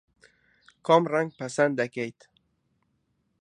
کام 0.85 1.03
ڕەنگ 1.13 1.29
پەسەند 1.39 1.73
دەکەیت؟ 1.81 2.19